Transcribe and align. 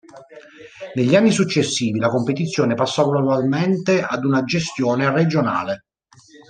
Negli 0.95 1.15
anni 1.15 1.29
successivi 1.31 1.99
la 1.99 2.09
competizione 2.09 2.73
passò 2.73 3.07
gradualmente 3.07 4.01
ad 4.01 4.25
una 4.25 4.43
gestione 4.43 5.07
regionale. 5.11 5.85